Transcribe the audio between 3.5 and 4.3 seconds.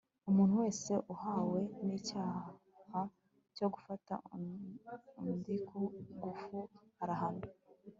cyo gufata